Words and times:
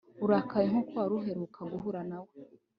urakaye 0.25 0.65
nkuko 0.71 0.93
wari 0.99 1.13
uheruka 1.19 1.59
guhura 1.71 2.01
nawe 2.09 2.31